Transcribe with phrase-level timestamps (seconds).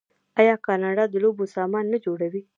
[0.39, 2.41] آیا کاناډا د لوبو سامان نه جوړوي؟